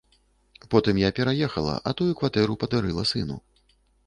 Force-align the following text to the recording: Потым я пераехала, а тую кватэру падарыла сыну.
Потым 0.71 1.01
я 1.01 1.09
пераехала, 1.19 1.75
а 1.91 1.93
тую 2.01 2.09
кватэру 2.23 2.57
падарыла 2.65 3.05
сыну. 3.13 3.41